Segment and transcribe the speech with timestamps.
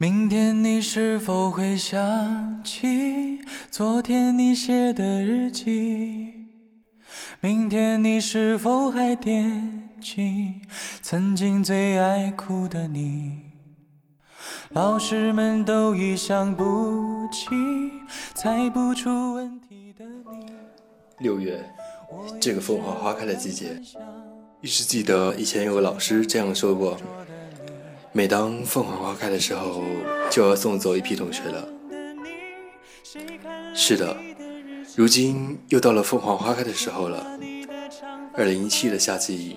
[0.00, 6.34] 明天你是否会想起昨天你写的日记？
[7.40, 10.54] 明天你是否还惦记
[11.02, 13.40] 曾经最爱哭的你？
[14.68, 17.48] 老师们都已想不起
[18.36, 20.46] 猜不出问题的你。
[21.18, 21.68] 六月，
[22.40, 23.76] 这个凤凰花开的季节，
[24.60, 26.96] 一直记得以前有个老师这样说过。
[28.12, 29.82] 每当凤凰花开的时候，
[30.30, 31.68] 就要送走一批同学了。
[33.74, 34.16] 是的，
[34.96, 37.38] 如今又到了凤凰花开的时候了。
[38.34, 39.56] 二零一七的夏季，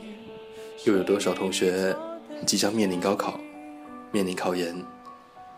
[0.83, 1.95] 又有多少同学
[2.45, 3.39] 即将面临高考，
[4.11, 4.75] 面临考研，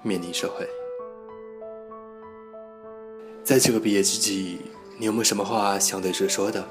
[0.03, 0.67] 面临社会？
[3.43, 4.59] 在这个毕业之际，
[4.99, 6.63] 你有没有什么话想对谁说的？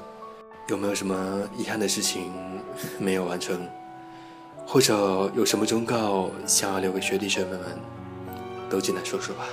[0.69, 2.31] 有没有什么遗憾的事情
[2.97, 3.59] 没有完成？
[4.65, 7.59] 或者有什么忠告想要留给学弟学妹们，
[8.69, 9.43] 都进来说说吧。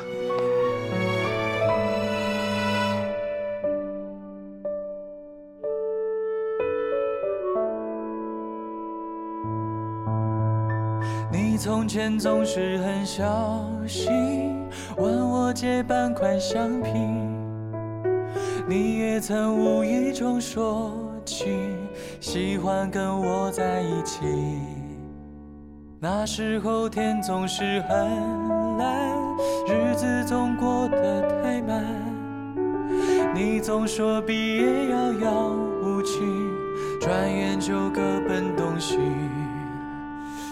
[11.31, 14.11] 你从前总是很小心，
[14.97, 16.91] 问我借半块橡皮，
[18.66, 20.92] 你也曾无意中说
[21.27, 21.77] 起
[22.20, 24.80] 喜欢跟我在一起。
[26.03, 29.06] 那时候天总是很蓝，
[29.69, 31.84] 日子总过得太慢。
[33.34, 35.48] 你总说毕业遥遥
[35.83, 36.21] 无期，
[36.98, 38.98] 转眼就各奔东西。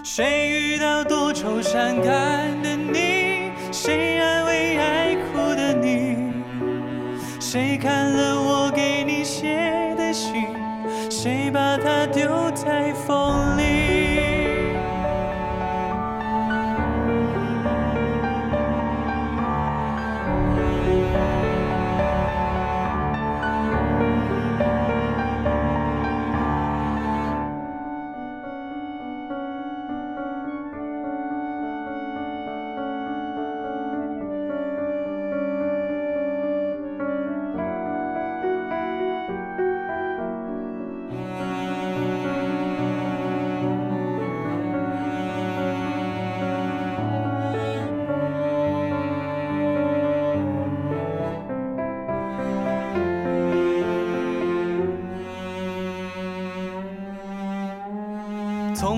[0.04, 3.50] 谁遇到多愁善感的你？
[3.72, 6.30] 谁安慰爱哭的你？
[7.40, 8.47] 谁看了我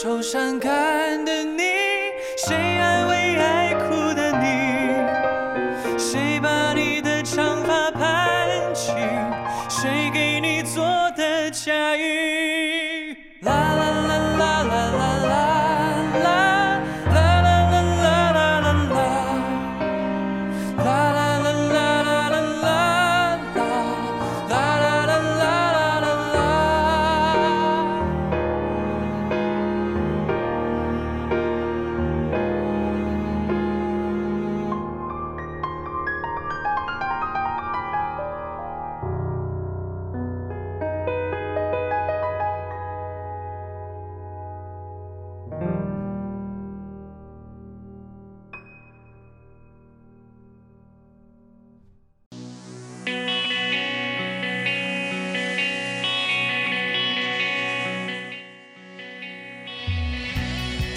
[0.00, 1.37] 愁善感的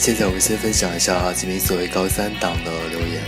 [0.02, 3.22] 现在我们先分享一下几名所谓高三党的留言。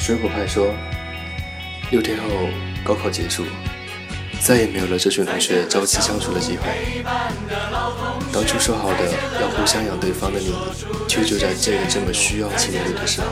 [0.00, 0.74] 水果派说，
[1.92, 2.24] 六天后
[2.82, 3.44] 高考结束，
[4.40, 7.04] 再也没有了这群同学朝夕相处的机会。
[8.32, 9.06] 当初说好的
[9.40, 10.52] 要互相养对方的你，
[11.08, 13.28] 却就在这个这么需要亲密的时候，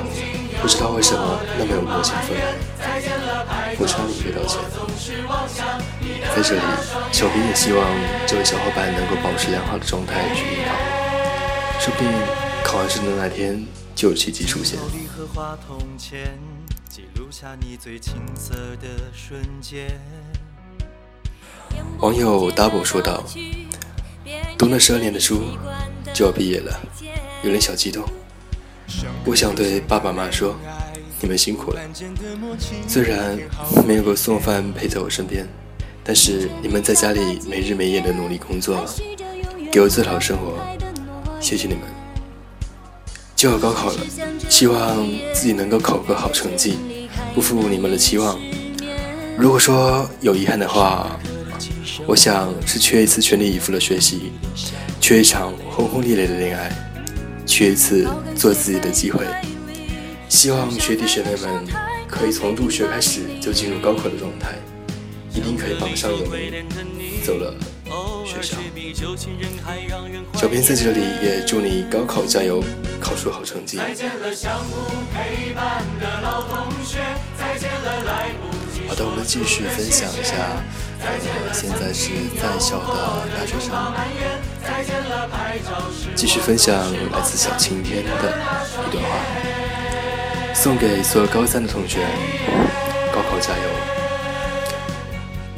[0.60, 2.40] 不知道为什么那么有默契氛围。
[3.78, 4.60] 我穿了一个道歉。
[6.36, 6.60] 在这里，
[7.12, 7.84] 小编也希望
[8.26, 10.74] 这位小伙伴能够保持良好的状态去应考，
[11.80, 12.10] 说不定
[12.62, 13.64] 考完试的那天
[13.94, 14.78] 就有奇迹出现。
[22.00, 23.24] 网友 double 说道
[24.58, 25.42] ：“读了十二年的书，
[26.12, 26.80] 就要毕业了，
[27.42, 28.04] 有点小激动。
[29.24, 30.56] 我想对爸爸妈妈说，
[31.20, 31.80] 你们辛苦了。
[32.88, 33.38] 虽然
[33.86, 35.46] 没有个送饭陪在我身边，
[36.02, 38.84] 但是你们在家里没日没夜的努力工作，
[39.70, 40.58] 给我最好的生活，
[41.40, 41.82] 谢谢你们。
[43.36, 43.98] 就要高考了，
[44.50, 46.76] 希望自己能够考个好成绩，
[47.34, 48.38] 不负你们的期望。
[49.38, 51.18] 如果说有遗憾的话，
[52.06, 54.32] 我想是缺一次全力以赴的学习，
[55.00, 56.70] 缺一场轰轰烈烈的恋爱，
[57.50, 58.06] 去一次
[58.36, 59.26] 做自己的机会。
[60.28, 61.66] 希望学弟学妹们
[62.08, 64.54] 可以从入学开始就进入高考的状态，
[65.34, 66.64] 一定可以榜上有名，
[67.24, 67.52] 走了
[68.24, 68.56] 学校。
[70.34, 72.62] 小编在这里也祝你高考加油，
[73.00, 73.78] 考出好成绩。
[78.86, 80.34] 好的，我们继续分享一下，
[81.00, 82.10] 呃，现在是
[82.40, 83.70] 在校的大学生，
[86.14, 86.74] 继续分享
[87.12, 88.14] 来自小晴天的一
[88.92, 89.10] 段话，
[90.54, 92.00] 送给所有高三的同学，
[93.12, 93.62] 高考加油！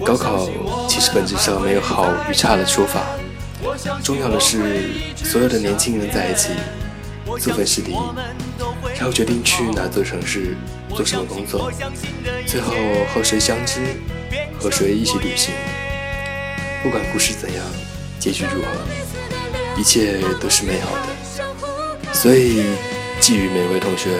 [0.04, 0.48] 高考
[0.88, 3.02] 其实本质上没有好与差的说法，
[4.02, 6.50] 重要的是所有的年轻人在一起，
[7.40, 7.96] 做份试题，
[8.96, 10.56] 然后决定去哪座城市。
[10.94, 11.72] 做什么工作？
[12.46, 12.74] 最后
[13.14, 13.80] 和谁相知？
[14.60, 15.54] 和谁一起旅行？
[16.82, 17.64] 不管故事怎样，
[18.22, 18.68] 结局如何，
[19.76, 22.12] 一切都是美好的。
[22.12, 22.62] 所以
[23.18, 24.10] 寄予每位同学，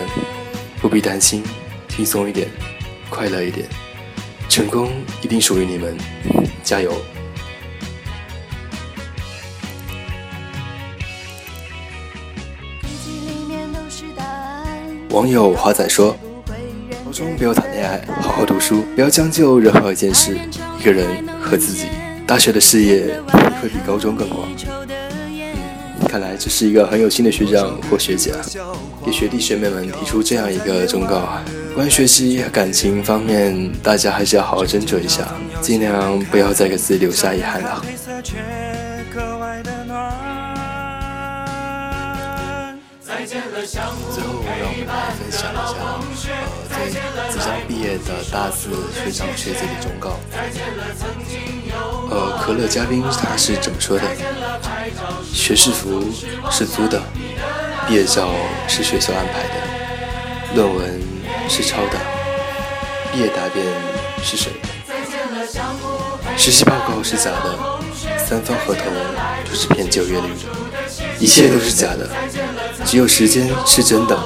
[0.81, 1.41] 不必担心，
[1.89, 2.49] 轻松一点，
[3.09, 3.69] 快乐一点，
[4.49, 4.91] 成功
[5.23, 5.97] 一定属于你们，
[6.65, 6.93] 加油！
[15.11, 16.17] 网友华仔说。
[17.05, 20.37] 高中不要谈恋爱，好好读书，不要将就任何一件事，
[20.81, 21.87] 一个人和自己。
[22.33, 23.21] 大学的视野
[23.61, 24.49] 会比高中更广。
[26.09, 28.33] 看来这是一个很有心的学长或学姐，
[29.05, 31.45] 给学弟学妹们提出这样一个忠告啊。
[31.75, 35.29] 关于学习和感情方面，大家还是要好好斟酌一下，
[35.61, 37.85] 尽量不要再给自己留下遗憾了。
[43.65, 45.79] 最后，让我们来分享一下，
[46.71, 46.91] 呃，在
[47.31, 50.19] 即将毕业的大四学长学姐的忠告。
[52.11, 54.05] 呃，可乐嘉宾他是怎么说的？
[55.33, 56.03] 学士服
[56.51, 57.01] 是租的，
[57.87, 58.31] 毕业照
[58.67, 61.01] 是学校安排的，论文
[61.49, 61.97] 是抄的，
[63.13, 63.65] 毕业答辩
[64.25, 64.69] 是谁的？
[66.37, 67.57] 实习报告是假的，
[68.19, 68.85] 三方合同
[69.49, 70.35] 就是骗就业率，
[71.21, 72.11] 一切都是假的。
[72.85, 74.19] 只有时间是真的，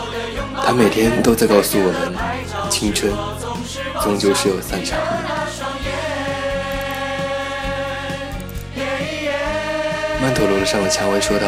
[0.65, 2.13] 他每天都在告诉我们，
[2.69, 3.13] 青春
[4.03, 4.99] 终究是有散场。
[10.21, 11.47] 曼陀罗上的蔷薇说道：“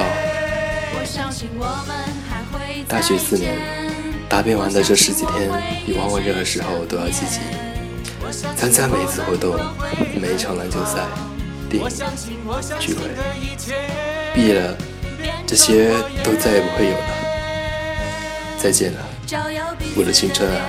[2.87, 3.57] 大学四年，
[4.29, 5.51] 答辩完的这十几天，
[5.85, 7.41] 比往往任何时候都要积极，
[8.57, 9.59] 参加每一次活动，
[10.21, 11.01] 每一场篮球赛、
[11.69, 11.91] 电影、
[12.79, 13.11] 聚会，
[14.33, 14.77] 毕业了。”
[15.49, 17.07] 这些都再也不会有了，
[18.59, 19.01] 再见了，
[19.97, 20.61] 我的青春啊！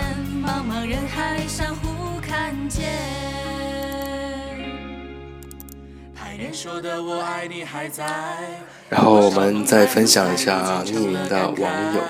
[8.90, 12.02] 然后我们再分享一下匿名的网友，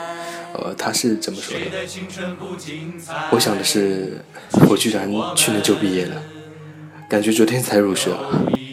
[0.53, 1.65] 呃，他是怎么说的？
[3.31, 4.23] 我想的是，
[4.69, 6.21] 我居然去年就毕业了，
[7.09, 8.11] 感觉昨天才入学。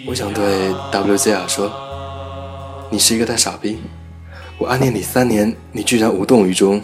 [0.07, 1.86] 我想对 WZR 说。
[2.89, 3.79] 你是一个大傻逼！
[4.59, 6.81] 我暗恋你三年，你居然无动于衷。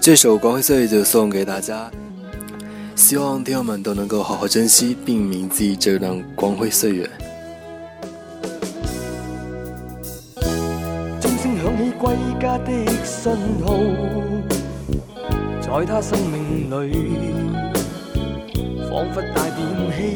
[0.00, 1.90] 这首《光辉岁月》就送给大家。
[3.10, 7.10] 希望听友们都能够好好珍惜并铭记这段光辉岁月。
[11.20, 12.70] 钟声响起归家的
[13.04, 13.32] 信
[13.66, 13.74] 号，
[15.60, 16.94] 在他生命里，
[18.88, 20.14] 仿佛带点唏嘘。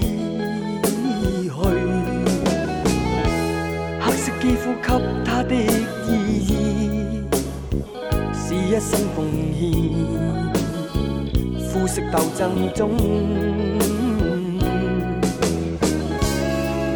[3.99, 4.89] 黑色肌肤给
[5.25, 6.09] 他的意
[6.47, 7.27] 义，
[8.33, 9.27] 是一生奉
[9.59, 10.64] 献。
[11.75, 12.97] 肤色斗争中，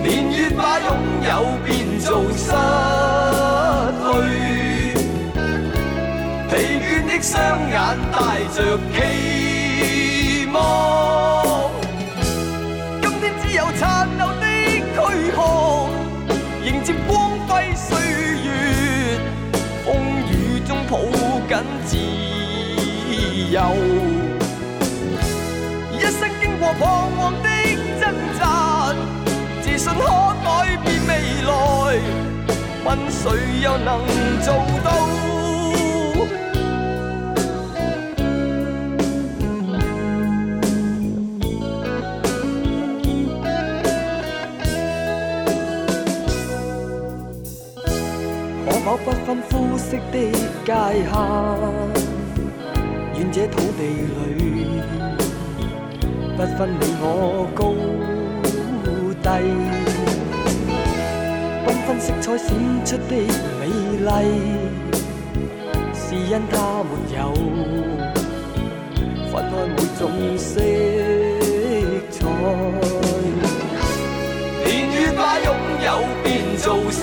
[0.04, 0.88] 年月把拥
[1.24, 1.30] 有
[1.66, 2.52] 变做失
[4.04, 4.08] 去，
[6.48, 7.34] 疲倦的双
[7.68, 7.74] 眼
[8.12, 8.16] 带
[8.54, 8.96] 着期
[10.52, 10.56] 望。
[13.02, 14.46] 今天只有残留的
[14.94, 14.96] 躯
[15.34, 15.36] 壳，
[16.64, 17.98] 迎接光辉岁
[18.44, 18.46] 月，
[19.84, 19.86] 风
[20.30, 20.32] 雨
[20.64, 20.92] 中抱
[21.48, 21.96] 紧自
[23.50, 23.58] 由。
[26.58, 27.48] 过彷徨的
[28.00, 28.92] 挣扎，
[29.62, 30.00] 自信可
[30.44, 31.10] 改变未
[31.46, 31.50] 来，
[32.84, 33.22] 问谁
[33.62, 34.00] 又能
[34.42, 34.86] 做到？
[48.64, 50.14] 可否不分肤色的
[50.64, 51.12] 界限，
[53.16, 54.97] 愿这土地里。
[56.38, 57.04] 不分你我
[57.52, 57.60] 高
[59.24, 59.28] 低，
[61.66, 62.46] 缤纷色彩闪
[62.84, 63.12] 出的
[63.58, 63.66] 美
[64.06, 64.08] 丽，
[65.92, 66.54] 是因它
[66.84, 67.20] 没有
[69.32, 70.00] 分开每种
[70.38, 70.60] 色
[72.12, 72.16] 彩。
[74.64, 75.48] 年月把拥
[75.84, 75.86] 有
[76.22, 76.26] 变
[76.56, 77.02] 做失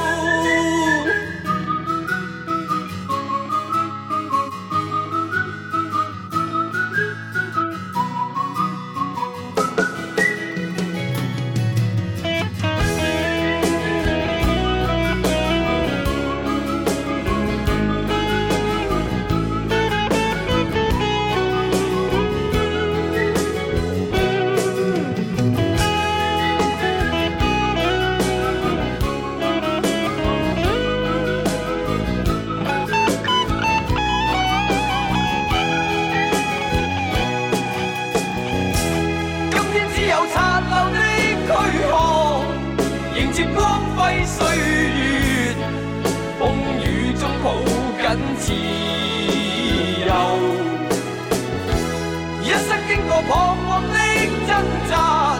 [53.31, 53.97] 彷徨的
[54.45, 54.49] 挣
[54.89, 55.39] 扎，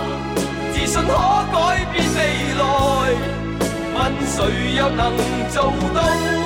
[0.72, 1.12] 自信可
[1.52, 2.20] 改变未
[2.58, 2.64] 来，
[3.94, 4.36] 问谁
[4.78, 5.12] 又能
[5.50, 6.41] 做到？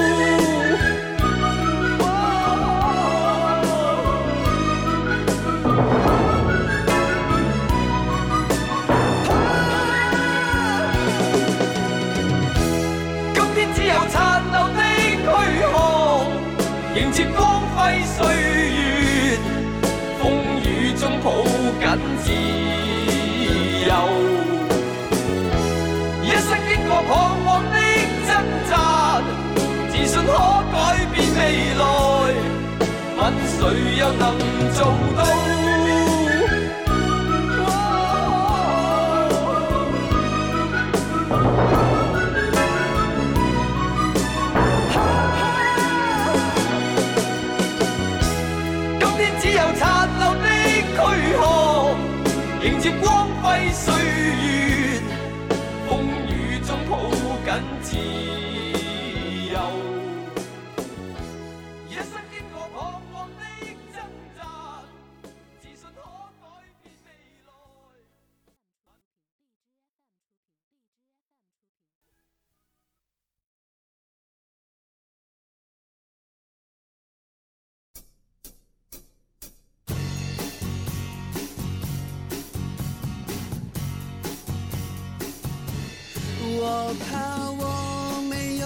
[34.18, 34.55] 谁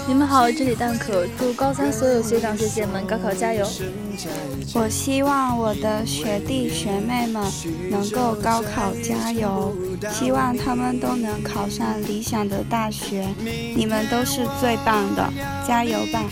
[0.06, 3.64] 你们好，这里蛋可祝高三所有学长学姐们高考加油。
[4.74, 7.42] 我希望我的学弟学妹们
[7.88, 9.72] 能够高考加油，
[10.12, 13.28] 希望他们都能考上理想的大学。
[13.76, 15.32] 你们都是最棒的，
[15.66, 16.24] 加油吧！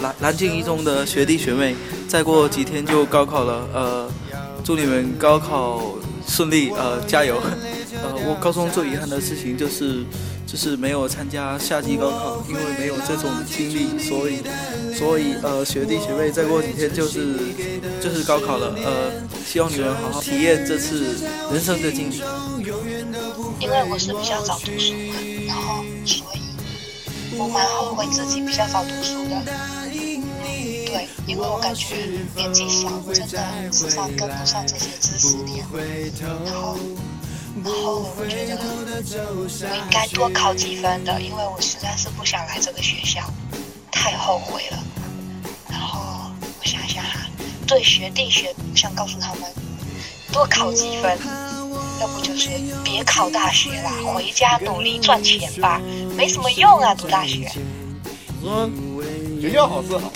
[0.00, 1.74] 南南京一中的学弟学妹，
[2.08, 4.10] 再过几天就高考了，呃，
[4.64, 5.82] 祝你们高考
[6.26, 7.38] 顺利，呃，加油。
[8.02, 10.02] 呃，我高中最遗憾的事情就是，
[10.50, 14.42] 就是没有参加夏季高考，因为没有这种经历，所以，
[14.98, 17.36] 所以呃，学弟学妹再过几天就是
[18.02, 19.12] 就是高考了，呃，
[19.46, 21.16] 希望你们好好体验这次
[21.52, 22.20] 人生的经历。
[23.60, 25.14] 因为我是比较早读书嘛，
[25.46, 29.40] 然后所以，我蛮后悔自己比较早读书的。
[29.92, 31.94] 对，因为我感觉
[32.34, 33.38] 年纪小，真的
[33.70, 35.64] 智商跟不上这些知识点，
[36.44, 36.76] 然后。
[37.64, 38.56] 然后我觉得
[39.34, 43.20] 我应该多考几分的，因为我实在是不想来这个学校，
[43.90, 44.78] 太后悔了。
[45.68, 46.30] 然后
[46.60, 47.26] 我想想哈，
[47.66, 49.42] 对学弟学，我想告诉他们
[50.32, 51.18] 多考几分，
[52.00, 52.50] 要不就是
[52.84, 55.80] 别考大学啦，回家努力赚钱吧，
[56.16, 57.50] 没什么用啊，读大学。
[59.40, 60.10] 学校好是好，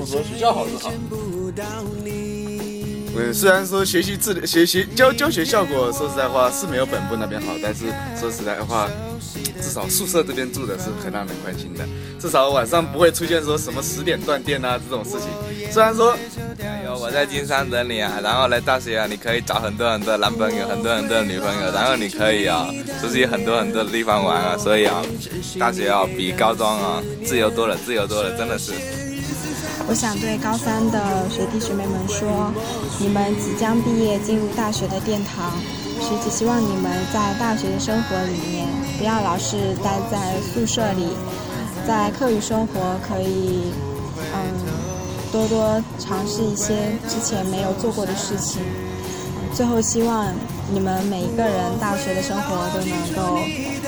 [0.00, 0.90] 我说学校好是好。
[3.32, 7.86] 虽然说学习质学习教教学效果，说实在话是没有本部那边好，但是
[8.18, 8.88] 说实在话，
[9.60, 11.84] 至少宿舍这边住的是很让人宽心的，
[12.20, 15.28] 至少晚上不会出现说什么十点断电啊这种事情。
[15.72, 16.16] 虽然说，
[16.58, 22.68] 加油，我在金山等你啊，然后来大学啊，你可以找很多很多男朋友，很多很多女朋友，然后你可以啊
[23.00, 25.02] 出去很多很多的地方玩啊，所以啊，
[25.58, 28.72] 大学啊比高中啊自由多了，自由多了，真的是。
[29.86, 32.52] 我想对高三的学弟学妹们说，
[32.98, 35.52] 你们即将毕业，进入大学的殿堂。
[36.00, 38.66] 学姐希望你们在大学的生活里面，
[38.98, 41.08] 不要老是待在宿舍里，
[41.86, 43.72] 在课余生活可以，
[44.34, 44.42] 嗯，
[45.30, 46.74] 多多尝试一些
[47.08, 48.62] 之前没有做过的事情。
[49.54, 50.34] 最后，希望
[50.72, 53.38] 你们每一个人大学的生活都能够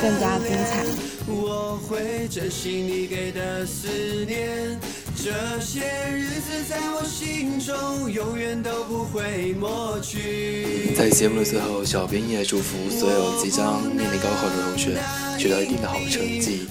[0.00, 0.84] 更加精彩。
[1.26, 3.88] 我会珍惜你给的思
[4.26, 4.78] 念。
[5.26, 5.80] 这些
[6.14, 10.94] 日子在我心中永远都不会抹去。
[10.94, 14.96] 在节目的最后，小编也祝福所有即将面临高考的同学
[15.36, 16.68] 取得一定的好成绩，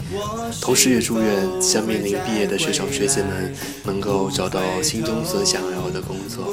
[0.62, 6.46] 同时也祝愿即将面临毕业的学长学姐们能够找到心中所想要的工作。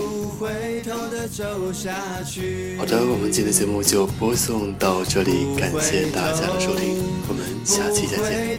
[2.79, 8.59] 好的，我们今天的节目就播送到这里，感谢大家的收听，我们下期再见。